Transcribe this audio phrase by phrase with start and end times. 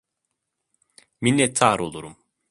[1.21, 2.15] Minnettar olurum.